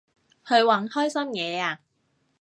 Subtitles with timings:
[0.47, 1.77] 去搵開心嘢吖